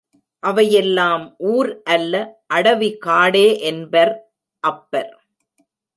[0.43, 2.13] அவையெல்லாம் ஊர் அல்ல
[2.53, 4.13] அடவி காடே என்பர்
[4.63, 5.13] அப்பர்.